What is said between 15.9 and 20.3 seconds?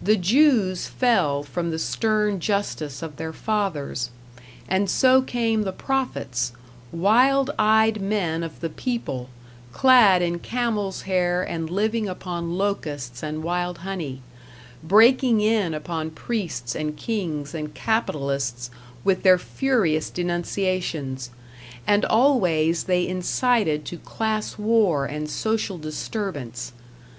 priests and kings and capitalists with their furious